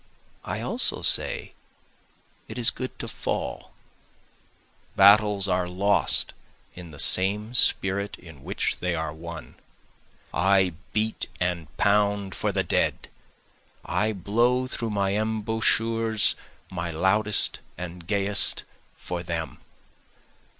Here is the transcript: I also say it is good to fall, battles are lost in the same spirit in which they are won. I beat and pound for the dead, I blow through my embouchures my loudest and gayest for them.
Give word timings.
I 0.43 0.61
also 0.61 1.03
say 1.03 1.53
it 2.47 2.57
is 2.57 2.71
good 2.71 2.97
to 2.97 3.07
fall, 3.07 3.71
battles 4.95 5.47
are 5.47 5.67
lost 5.67 6.33
in 6.73 6.89
the 6.89 6.97
same 6.97 7.53
spirit 7.53 8.17
in 8.17 8.43
which 8.43 8.79
they 8.79 8.95
are 8.95 9.13
won. 9.13 9.57
I 10.33 10.73
beat 10.91 11.29
and 11.39 11.67
pound 11.77 12.33
for 12.33 12.51
the 12.51 12.63
dead, 12.63 13.09
I 13.85 14.11
blow 14.11 14.65
through 14.65 14.89
my 14.89 15.11
embouchures 15.11 16.33
my 16.71 16.89
loudest 16.89 17.59
and 17.77 18.07
gayest 18.07 18.63
for 18.97 19.21
them. 19.21 19.59